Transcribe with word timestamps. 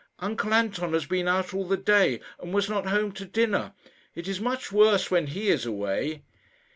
Uncle 0.17 0.51
Anton 0.51 0.93
has 0.93 1.05
been 1.05 1.27
out 1.27 1.53
all 1.53 1.67
the 1.67 1.77
day, 1.77 2.19
and 2.39 2.55
was 2.55 2.67
not 2.67 2.87
home 2.87 3.11
to 3.11 3.23
dinner. 3.23 3.73
It 4.15 4.27
is 4.27 4.41
much 4.41 4.71
worse 4.71 5.11
when 5.11 5.27
he 5.27 5.49
is 5.49 5.63
away." 5.63 6.23